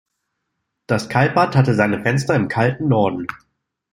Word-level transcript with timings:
Das 0.87 1.09
Kaltbad 1.09 1.55
hatte 1.55 1.75
seine 1.75 2.01
Fenster 2.01 2.33
im 2.33 2.47
kalten 2.47 2.87
Norden. 2.87 3.27